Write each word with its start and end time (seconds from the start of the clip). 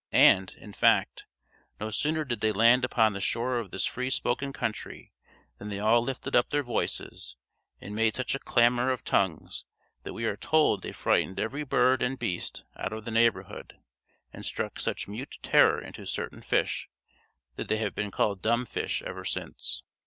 And, 0.13 0.55
in 0.57 0.73
fact, 0.73 1.27
no 1.79 1.91
sooner 1.91 2.25
did 2.25 2.41
they 2.41 2.51
land 2.51 2.83
upon 2.83 3.13
the 3.13 3.19
shore 3.21 3.59
of 3.59 3.69
this 3.69 3.85
free 3.85 4.09
spoken 4.09 4.51
country, 4.51 5.13
than 5.59 5.69
they 5.69 5.79
all 5.79 6.01
lifted 6.01 6.35
up 6.35 6.49
their 6.49 6.63
voices, 6.63 7.35
and 7.79 7.93
made 7.95 8.15
such 8.15 8.33
a 8.33 8.39
clamor 8.39 8.89
of 8.89 9.03
tongues, 9.03 9.63
that 10.01 10.13
we 10.13 10.25
are 10.25 10.35
told 10.35 10.81
they 10.81 10.91
frightened 10.91 11.39
every 11.39 11.63
bird 11.63 12.01
and 12.01 12.17
beast 12.17 12.63
out 12.75 12.93
of 12.93 13.05
the 13.05 13.11
neighborhood, 13.11 13.77
and 14.33 14.43
struck 14.43 14.79
such 14.79 15.07
mute 15.07 15.37
terror 15.43 15.79
into 15.79 16.07
certain 16.07 16.41
fish, 16.41 16.89
that 17.55 17.67
they 17.67 17.77
have 17.77 17.93
been 17.93 18.09
called 18.09 18.41
dumb 18.41 18.65
fish 18.65 19.03
ever 19.03 19.23
since. 19.23 19.83